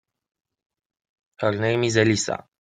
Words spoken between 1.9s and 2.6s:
Elisa.